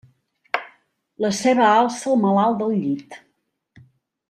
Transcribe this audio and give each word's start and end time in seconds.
La 1.25 1.31
ceba 1.41 1.67
alça 1.83 2.09
el 2.15 2.19
malalt 2.25 2.59
del 2.63 2.75
llit. 2.81 3.21